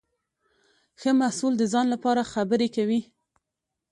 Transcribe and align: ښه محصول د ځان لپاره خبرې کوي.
ښه 0.99 1.11
محصول 1.21 1.53
د 1.57 1.63
ځان 1.73 1.85
لپاره 1.93 2.29
خبرې 2.33 2.67
کوي. 2.75 3.01